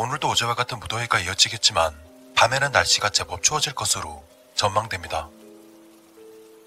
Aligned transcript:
오늘도 0.00 0.28
어제와 0.28 0.54
같은 0.54 0.78
무더위가 0.78 1.18
이어지겠지만 1.18 1.92
밤에는 2.36 2.70
날씨가 2.70 3.10
제법 3.10 3.42
추워질 3.42 3.74
것으로 3.74 4.22
전망됩니다. 4.54 5.28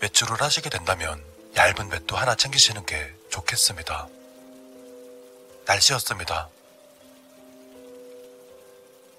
외출을 0.02 0.42
하시게 0.42 0.70
된다면 0.70 1.24
얇은 1.56 1.94
외투 1.94 2.18
하나 2.18 2.36
챙기시는 2.36 2.86
게 2.86 3.10
좋겠습니다. 3.30 4.10
날씨였습니다. 5.66 6.50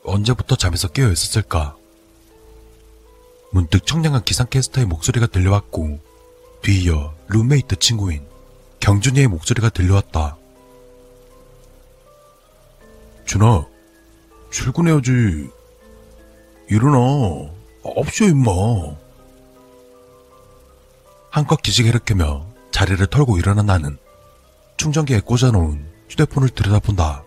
언제부터 0.05 0.57
잠에서 0.57 0.89
깨어 0.89 1.09
있었을까? 1.11 1.75
문득 3.51 3.87
청량한 3.87 4.25
기상캐스터의 4.25 4.85
목소리가 4.89 5.27
들려왔고 5.27 6.01
뒤이어 6.61 7.15
룸메이트 7.29 7.77
친구인 7.77 8.29
경준이의 8.79 9.29
목소리가 9.29 9.71
들려왔다. 9.71 10.37
준아, 13.25 13.72
출근해야지. 14.53 15.51
일어나. 16.69 17.51
없쇼, 17.83 18.27
임마. 18.27 18.51
한껏 21.31 21.61
기지개를 21.61 22.01
켜며 22.05 22.47
자리를 22.71 23.05
털고 23.07 23.39
일어난 23.39 23.67
나는 23.67 23.99
충전기에 24.77 25.21
꽂아놓은 25.21 25.91
휴대폰을 26.11 26.51
들여다본다. 26.51 27.25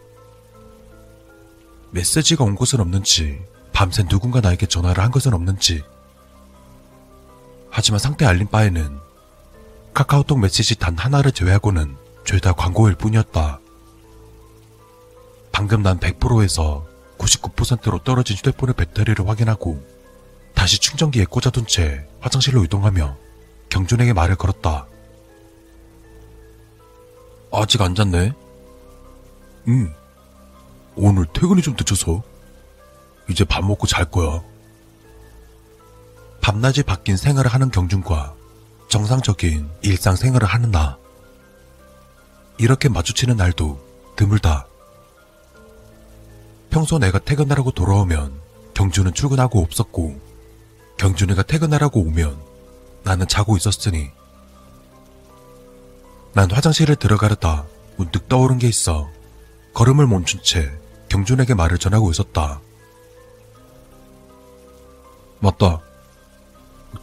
메시지가 1.91 2.43
온 2.43 2.55
것은 2.55 2.79
없는지, 2.79 3.41
밤새 3.73 4.03
누군가 4.03 4.39
나에게 4.39 4.67
전화를 4.67 5.03
한 5.03 5.11
것은 5.11 5.33
없는지. 5.33 5.83
하지만 7.69 7.99
상태 7.99 8.25
알림 8.25 8.47
바에는 8.47 8.99
카카오톡 9.93 10.39
메시지 10.39 10.77
단 10.77 10.97
하나를 10.97 11.31
제외하고는 11.31 11.97
죄다 12.25 12.53
광고일 12.53 12.95
뿐이었다. 12.95 13.59
방금 15.51 15.81
난 15.81 15.99
100%에서 15.99 16.84
99%로 17.17 17.99
떨어진 18.03 18.35
휴대폰의 18.37 18.75
배터리를 18.75 19.27
확인하고 19.27 19.83
다시 20.53 20.79
충전기에 20.79 21.25
꽂아둔 21.25 21.67
채 21.67 22.07
화장실로 22.21 22.63
이동하며 22.63 23.17
경준에게 23.69 24.13
말을 24.13 24.35
걸었다. 24.35 24.87
아직 27.51 27.81
안 27.81 27.95
잤네? 27.95 28.33
응. 29.67 29.93
오늘 30.95 31.25
퇴근이 31.33 31.61
좀 31.61 31.75
늦어서 31.77 32.23
이제 33.29 33.43
밥 33.43 33.65
먹고 33.65 33.87
잘 33.87 34.05
거야. 34.05 34.41
밤낮이 36.41 36.83
바뀐 36.83 37.17
생활을 37.17 37.51
하는 37.51 37.71
경준과 37.71 38.35
정상적인 38.87 39.69
일상생활을 39.81 40.47
하는 40.47 40.71
나. 40.71 40.97
이렇게 42.57 42.87
마주치는 42.87 43.35
날도 43.35 43.83
드물다. 44.15 44.67
평소 46.75 46.99
내가 46.99 47.19
퇴근하라고 47.19 47.71
돌아오면 47.71 48.37
경준은 48.73 49.13
출근하고 49.13 49.61
없었고 49.61 50.19
경준이가 50.97 51.43
퇴근하라고 51.43 52.01
오면 52.01 52.37
나는 53.03 53.25
자고 53.29 53.55
있었으니 53.55 54.11
난 56.33 56.51
화장실에 56.51 56.95
들어가려다 56.95 57.65
문득 57.95 58.27
떠오른 58.27 58.57
게 58.57 58.67
있어 58.67 59.09
걸음을 59.73 60.05
멈춘 60.05 60.41
채 60.43 60.69
경준에게 61.07 61.53
말을 61.53 61.77
전하고 61.77 62.11
있었다. 62.11 62.59
맞다. 65.39 65.79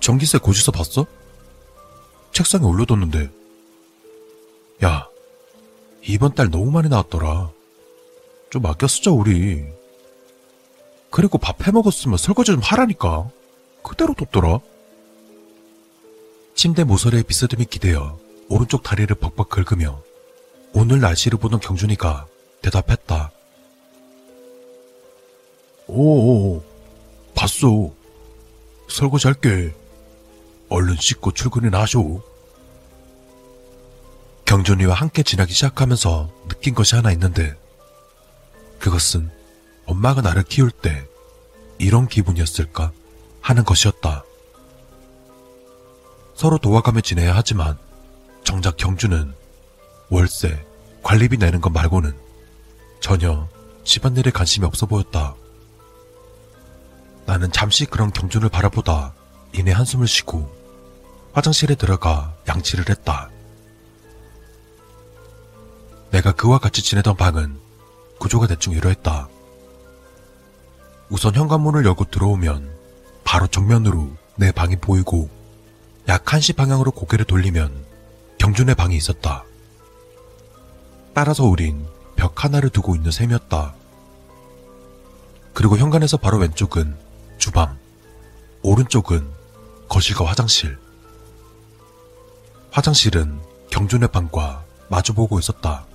전기세 0.01 0.37
고지서 0.37 0.73
봤어? 0.73 1.07
책상에 2.33 2.67
올려뒀는데. 2.67 3.31
야, 4.85 5.09
이번 6.03 6.35
달 6.35 6.51
너무 6.51 6.71
많이 6.71 6.91
나왔더라. 6.91 7.53
좀 8.53 8.67
아껴 8.67 8.87
쓰자, 8.87 9.11
우리. 9.11 9.65
그리고 11.11 11.39
밥 11.39 11.67
해먹었으면 11.67 12.19
설거지 12.19 12.53
좀 12.53 12.61
하라니까. 12.61 13.31
그대로 13.83 14.13
뒀더라. 14.13 14.59
침대 16.55 16.85
모서리에 16.85 17.23
비스듬히 17.23 17.65
기대어 17.65 18.19
오른쪽 18.51 18.83
다리를 18.83 19.17
벅벅 19.17 19.49
긁으며 19.49 20.03
오늘 20.75 21.01
날씨를 21.01 21.39
보던 21.39 21.61
경준이가 21.61 22.27
대답했다. 22.61 23.33
오오, 25.87 26.63
봤어. 27.35 27.91
설거지 28.91 29.29
할게. 29.29 29.75
얼른 30.69 30.97
씻고 31.01 31.33
출근이나 31.33 31.81
하쇼. 31.81 32.23
경준이와 34.45 34.95
함께 34.95 35.23
지나기 35.23 35.55
시작하면서 35.55 36.31
느낀 36.49 36.75
것이 36.75 36.95
하나 36.95 37.13
있는데 37.13 37.62
그것은 38.83 39.31
엄마가 39.87 40.23
나를 40.23 40.43
키울 40.43 40.73
때 40.73 41.07
이런 41.79 42.09
기분이었을까 42.09 42.91
하는 43.41 43.65
것이었다. 43.65 44.25
서로 46.35 46.59
도와가며 46.59 47.01
지내야 47.01 47.35
하지만 47.37 47.79
정작 48.43 48.77
경주는 48.77 49.33
월세, 50.11 50.67
관리비 51.05 51.39
내는 51.39 51.61
것 51.61 51.71
말고는 51.73 52.13
전혀 53.01 53.49
집안일에 53.85 54.33
관심이 54.33 54.67
없어 54.67 54.87
보였다. 54.87 55.37
나는 57.25 57.53
잠시 57.53 57.87
그런 57.87 58.13
경준을 58.13 58.49
바라보다 58.49 59.15
이내 59.53 59.71
한숨을 59.71 60.09
쉬고 60.09 60.53
화장실에 61.35 61.77
들어가 61.77 62.35
양치를 62.49 62.89
했다. 62.89 63.31
내가 66.11 66.33
그와 66.33 66.59
같이 66.59 66.83
지내던 66.83 67.17
방은 67.17 67.62
구조가 68.23 68.47
대충 68.47 68.73
이러했다. 68.73 69.29
우선 71.09 71.35
현관문을 71.35 71.85
열고 71.85 72.05
들어오면 72.05 72.73
바로 73.25 73.49
정면으로 73.49 74.13
내 74.37 74.53
방이 74.53 74.77
보이고 74.77 75.29
약 76.07 76.25
1시 76.25 76.55
방향으로 76.55 76.93
고개를 76.93 77.25
돌리면 77.25 77.85
경준의 78.39 78.77
방이 78.77 78.97
있었다. 78.97 79.43
따라서 81.13 81.43
우린 81.43 81.85
벽 82.15 82.45
하나를 82.45 82.71
두고 82.71 82.95
있는 82.95 83.11
셈이었다. 83.11 83.75
그리고 85.53 85.77
현관에서 85.77 86.17
바로 86.17 86.39
왼쪽은 86.39 86.97
주방, 87.39 87.77
오른쪽은 88.63 89.29
거실과 89.89 90.27
화장실. 90.27 90.79
화장실은 92.71 93.41
경준의 93.71 94.13
방과 94.13 94.65
마주보고 94.89 95.41
있었다. 95.41 95.87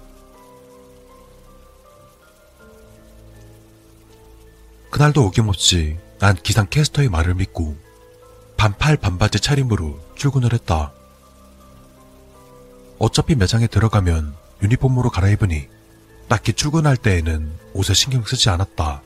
그날도 4.98 5.28
어김없이 5.28 5.96
난 6.18 6.36
기상캐스터의 6.36 7.10
말을 7.10 7.36
믿고 7.36 7.78
반팔 8.58 8.98
반바지 8.98 9.40
차림으로 9.40 10.00
출근을 10.16 10.54
했다. 10.54 10.92
어차피 12.98 13.36
매장에 13.36 13.68
들어가면 13.68 14.34
유니폼으로 14.64 15.12
갈아입으니 15.12 15.68
딱히 16.28 16.52
출근할 16.52 16.98
때에는 16.98 17.60
옷에 17.74 17.94
신경 17.94 18.24
쓰지 18.24 18.50
않았다. 18.50 19.04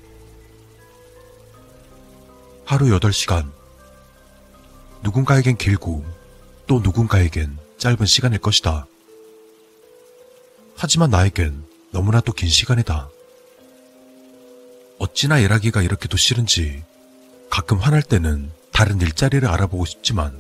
하루 2.64 2.86
8시간. 2.98 3.52
누군가에겐 5.04 5.58
길고 5.58 6.06
또 6.68 6.80
누군가에겐 6.80 7.58
짧은 7.80 8.06
시간일 8.06 8.40
것이다. 8.40 8.88
하지만 10.78 11.10
나에겐 11.10 11.66
너무나도 11.92 12.32
긴 12.32 12.48
시간이다. 12.48 13.10
어찌나 15.02 15.40
일하기가 15.40 15.82
이렇게도 15.82 16.16
싫은지 16.16 16.84
가끔 17.50 17.80
화날 17.80 18.04
때는 18.04 18.52
다른 18.72 19.02
일자리를 19.02 19.48
알아보고 19.50 19.84
싶지만 19.86 20.40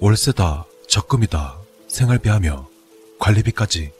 월세다, 0.00 0.64
적금이다, 0.88 1.58
생활비하며 1.88 2.66
관리비까지 3.18 3.92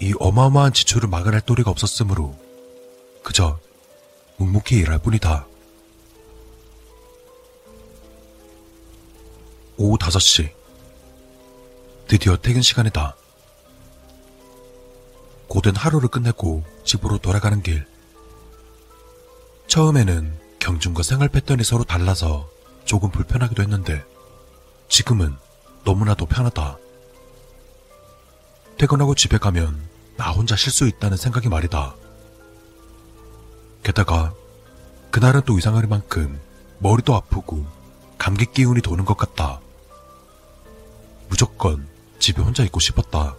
이 0.00 0.14
어마어마한 0.18 0.72
지출을 0.72 1.06
막아낼 1.06 1.42
도리가 1.42 1.70
없었으므로 1.70 2.34
그저 3.22 3.60
묵묵히 4.38 4.76
일할 4.76 5.00
뿐이다. 5.00 5.46
오후 9.76 9.98
5시. 9.98 10.50
드디어 12.06 12.38
퇴근 12.38 12.62
시간이다. 12.62 13.16
고된 15.48 15.76
하루를 15.76 16.08
끝내고 16.08 16.64
집으로 16.84 17.18
돌아가는 17.18 17.62
길. 17.62 17.86
처음에는 19.68 20.32
경준과 20.58 21.02
생활 21.02 21.28
패턴이 21.28 21.62
서로 21.62 21.84
달라서 21.84 22.48
조금 22.84 23.10
불편하기도 23.10 23.62
했는데 23.62 24.02
지금은 24.88 25.36
너무나도 25.84 26.24
편하다. 26.26 26.78
퇴근하고 28.78 29.14
집에 29.14 29.36
가면 29.36 29.78
나 30.16 30.30
혼자 30.30 30.56
쉴 30.56 30.72
수 30.72 30.88
있다는 30.88 31.18
생각이 31.18 31.48
말이다. 31.48 31.94
게다가 33.82 34.32
그날은 35.10 35.42
또 35.44 35.58
이상하리만큼 35.58 36.40
머리도 36.78 37.14
아프고 37.14 37.66
감기 38.16 38.46
기운이 38.46 38.80
도는 38.80 39.04
것 39.04 39.16
같다. 39.18 39.60
무조건 41.28 41.86
집에 42.18 42.40
혼자 42.40 42.64
있고 42.64 42.80
싶었다. 42.80 43.36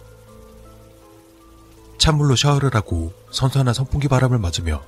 찬물로 1.98 2.36
샤워를 2.36 2.74
하고 2.74 3.12
선선한 3.30 3.74
선풍기 3.74 4.06
바람을 4.08 4.38
맞으며 4.38 4.82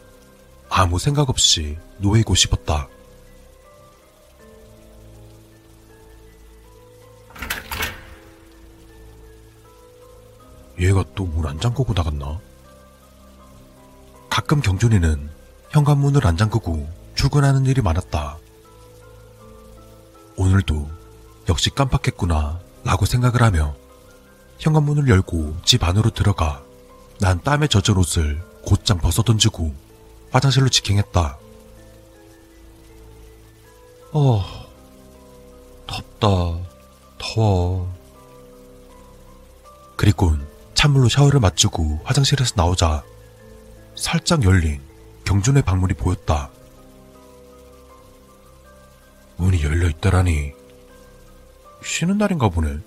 아무 0.75 0.99
생각 0.99 1.29
없이 1.29 1.77
누워있고 1.99 2.35
싶었다. 2.35 2.89
얘가 10.79 11.05
또 11.15 11.25
문 11.27 11.47
안 11.47 11.61
잠그고 11.61 11.93
나갔나? 11.93 12.41
가끔 14.31 14.61
경준이는 14.61 15.31
현관문을 15.71 16.27
안 16.27 16.37
잠그고 16.37 16.89
출근하는 17.15 17.67
일이 17.67 17.83
많았다. 17.83 18.39
오늘도 20.37 20.89
역시 21.49 21.71
깜빡했구나 21.71 22.59
라고 22.85 23.05
생각을 23.05 23.43
하며 23.43 23.75
현관문을 24.59 25.09
열고 25.09 25.57
집 25.65 25.85
안으로 25.85 26.11
들어가 26.11 26.63
난 27.21 27.41
땀에 27.43 27.69
젖은 27.69 27.97
옷을 27.97 28.43
곧장 28.65 28.99
벗어 28.99 29.23
던지고 29.23 29.75
화장실로 30.33 30.69
직행했다. 30.69 31.39
어, 34.13 34.45
덥다, 35.87 36.27
더워. 37.19 37.93
그리곤 39.97 40.47
찬물로 40.75 41.09
샤워를 41.09 41.39
마치고 41.39 42.01
화장실에서 42.03 42.55
나오자 42.57 43.05
살짝 43.95 44.43
열린 44.43 44.81
경준의 45.25 45.63
방문이 45.63 45.95
보였다. 45.95 46.51
문이 49.37 49.63
열려 49.63 49.89
있다라니 49.89 50.53
쉬는 51.85 52.19
날인가 52.19 52.49
보네. 52.49 52.79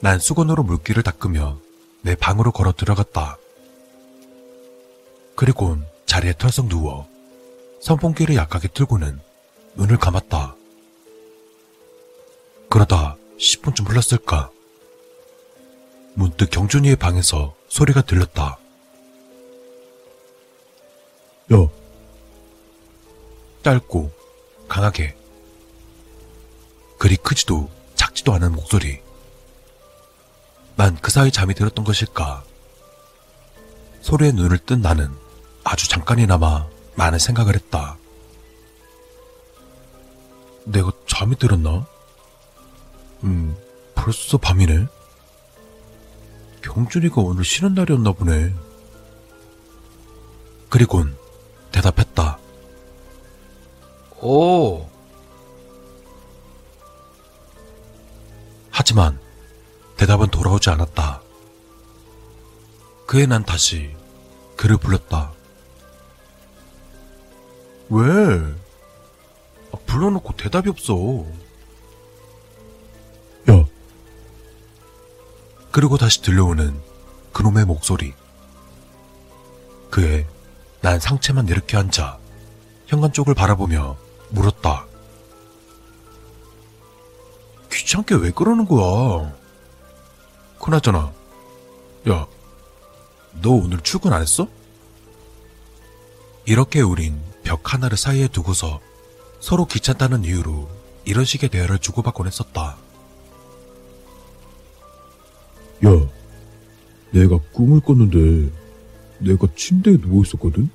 난 0.00 0.18
수건으로 0.18 0.62
물기를 0.62 1.02
닦으며 1.02 1.58
내 2.02 2.14
방으로 2.14 2.52
걸어 2.52 2.72
들어갔다. 2.72 3.38
그리곤 5.36 5.86
자리에 6.06 6.34
털썩 6.38 6.68
누워 6.68 7.06
선풍기를 7.80 8.34
약하게 8.36 8.68
틀고는 8.68 9.20
눈을 9.76 9.98
감았다. 9.98 10.56
그러다 12.70 13.16
10분쯤 13.38 13.88
흘렀을까? 13.88 14.50
문득 16.14 16.50
경준이의 16.50 16.96
방에서 16.96 17.54
소리가 17.68 18.00
들렸다. 18.02 18.58
야. 21.52 21.68
짧고 23.62 24.10
강하게 24.68 25.14
그리 26.98 27.16
크지도 27.16 27.68
작지도 27.94 28.32
않은 28.34 28.52
목소리. 28.52 29.00
난 30.76 30.96
그 31.00 31.10
사이 31.10 31.30
잠이 31.30 31.54
들었던 31.54 31.84
것일까? 31.84 32.42
소리에 34.00 34.32
눈을 34.32 34.58
뜬 34.58 34.80
나는 34.80 35.10
아주 35.68 35.88
잠깐이나마 35.88 36.68
많은 36.94 37.18
생각을 37.18 37.56
했다. 37.56 37.98
내가 40.64 40.92
잠이 41.08 41.36
들었나? 41.36 41.84
음, 43.24 43.56
벌써 43.96 44.38
밤이네? 44.38 44.86
경준이가 46.62 47.20
오늘 47.20 47.44
쉬는 47.44 47.74
날이었나 47.74 48.12
보네. 48.12 48.54
그리곤 50.68 51.16
대답했다. 51.72 52.38
오. 54.20 54.88
하지만 58.70 59.18
대답은 59.96 60.28
돌아오지 60.28 60.70
않았다. 60.70 61.22
그에 63.06 63.26
난 63.26 63.44
다시 63.44 63.96
그를 64.56 64.76
불렀다. 64.76 65.35
왜? 67.90 68.04
아, 69.72 69.78
불러놓고 69.86 70.34
대답이 70.36 70.68
없어. 70.68 71.24
야. 73.50 73.64
그리고 75.70 75.96
다시 75.96 76.22
들려오는 76.22 76.80
그놈의 77.32 77.64
목소리. 77.64 78.14
그에 79.90 80.26
난 80.80 80.98
상체만 81.00 81.48
이렇게 81.48 81.76
앉아 81.76 82.18
현관 82.86 83.12
쪽을 83.12 83.34
바라보며 83.34 83.96
물었다. 84.30 84.86
귀찮게 87.70 88.14
왜 88.16 88.30
그러는 88.30 88.66
거야? 88.66 89.32
그나저나, 90.60 91.12
야, 92.08 92.26
너 93.42 93.50
오늘 93.50 93.80
출근 93.80 94.12
안 94.12 94.22
했어? 94.22 94.48
이렇게 96.46 96.80
우린 96.80 97.20
벽 97.46 97.72
하나를 97.72 97.96
사이에 97.96 98.26
두고서 98.26 98.80
서로 99.38 99.66
귀찮다는 99.66 100.24
이유로 100.24 100.68
이런 101.04 101.24
식의 101.24 101.48
대화를 101.48 101.78
주고받곤 101.78 102.26
했었다. 102.26 102.76
야, 105.84 105.90
내가 107.12 107.38
꿈을 107.52 107.78
꿨는데 107.78 108.52
내가 109.20 109.46
침대에 109.54 109.96
누워 109.98 110.24
있었거든? 110.24 110.68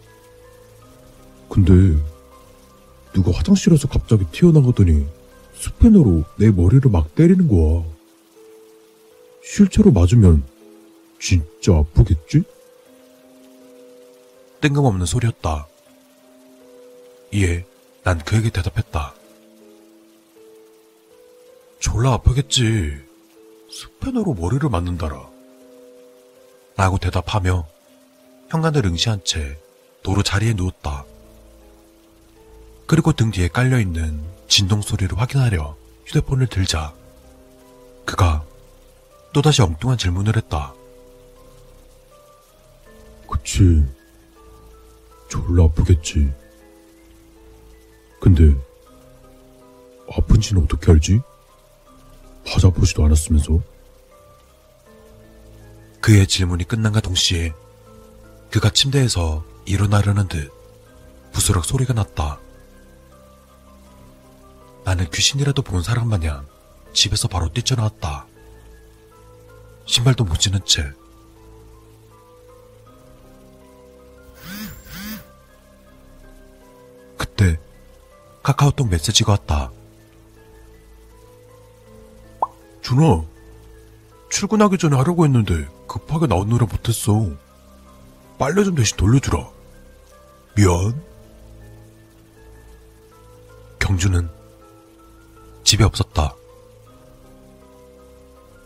근데 1.50 1.73
누가 3.12 3.31
화장실에서 3.33 3.89
갑자기 3.89 4.24
튀어나가더니 4.31 5.06
스패너로 5.56 6.24
내 6.38 6.51
머리를 6.51 6.89
막 6.89 7.13
때리는 7.15 7.50
거야. 7.50 7.83
실제로 9.44 9.91
맞으면 9.91 10.45
진짜 11.19 11.75
아프겠지? 11.75 12.44
뜬금없는 14.62 15.06
소리였다. 15.06 15.67
이에 17.31 17.66
난 18.04 18.19
그에게 18.19 18.50
대답했다. 18.50 19.13
졸라 21.80 22.13
아프겠지. 22.13 22.98
스패너로 23.72 24.34
머리를 24.34 24.70
맞는다라. 24.70 25.29
라고 26.75 26.98
대답하며 26.98 27.67
현관을 28.50 28.86
응시한 28.86 29.24
채 29.24 29.58
도로 30.03 30.24
자리에 30.24 30.53
누웠다. 30.53 31.05
그리고 32.86 33.13
등 33.13 33.32
뒤에 33.32 33.48
깔려있는 33.48 34.22
진동 34.48 34.82
소리를 34.82 35.17
확인하려 35.17 35.77
휴대폰을 36.05 36.48
들자 36.48 36.94
그가 38.05 38.44
또다시 39.32 39.62
엉뚱한 39.62 39.98
질문을 39.98 40.36
했다. 40.36 40.74
그치. 43.29 43.86
졸라 45.29 45.63
아프겠지. 45.63 46.40
근데 48.22 48.56
아픈지는 50.16 50.63
어떻게 50.63 50.92
알지? 50.92 51.20
맞아보지도 52.46 53.04
않았으면서. 53.04 53.60
그의 56.00 56.28
질문이 56.28 56.63
끝난과 56.66 57.01
동시에 57.01 57.51
그가 58.51 58.70
침대에서 58.70 59.44
일어나려는 59.66 60.28
듯 60.28 60.51
부스럭 61.32 61.66
소리가 61.66 61.94
났다. 61.94 62.40
나는 64.84 65.10
귀신이라도 65.10 65.62
본 65.63 65.82
사람 65.82 66.08
마냥 66.08 66.46
집에서 66.94 67.28
바로 67.28 67.51
뛰쳐나왔다. 67.51 68.28
신발도 69.86 70.25
못 70.25 70.40
신은 70.40 70.60
채. 70.66 70.92
카카오톡 78.43 78.89
메시지가 78.89 79.33
왔다. 79.33 79.71
준아, 82.81 83.24
출근하기 84.29 84.77
전에 84.77 84.95
하려고 84.95 85.25
했는데 85.25 85.67
급하게 85.88 86.25
나오느라 86.27 86.65
못했어. 86.65 87.29
빨래 88.39 88.63
좀 88.63 88.75
대신 88.75 88.98
돌려주라. 88.98 89.48
미안. 90.55 91.01
경주는 93.79 94.29
집에 95.63 95.83
없었다. 95.83 96.36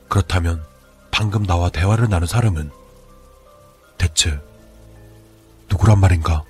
그렇다면 0.07 0.63
방금 1.11 1.45
나와 1.45 1.69
대화를 1.69 2.09
나눈 2.09 2.27
사람은 2.27 2.71
대체 3.97 4.39
누구란 5.69 5.99
말인가? 5.99 6.43